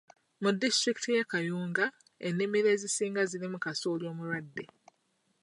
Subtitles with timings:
[0.41, 1.85] Mu disitulikiti y'e Kayunga,
[2.27, 4.63] ennimiro ezisinga zirimu kasooli omulwadde.